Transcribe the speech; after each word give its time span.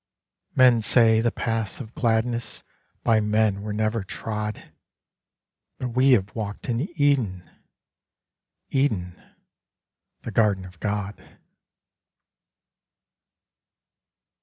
__Men 0.57 0.81
say: 0.81 1.21
The 1.21 1.31
paths 1.31 1.79
of 1.79 1.93
gladness 1.93 2.63
By 3.03 3.19
men 3.19 3.61
were 3.61 3.71
never 3.71 4.03
trod! 4.03 4.71
But 5.77 5.89
we 5.89 6.13
have 6.13 6.33
walked 6.33 6.67
in 6.67 6.81
Eden, 6.99 7.47
Eden, 8.71 9.21
the 10.23 10.31
garden 10.31 10.65
of 10.65 10.79
God. 10.79 11.23